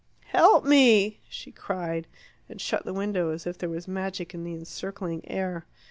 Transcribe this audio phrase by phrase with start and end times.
[0.29, 2.07] "Help me!" she cried,
[2.49, 5.67] and shut the window as if there was magic in the encircling air.